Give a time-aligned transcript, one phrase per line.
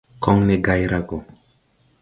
[0.23, 1.17] Kɔŋne gay ra gɔ.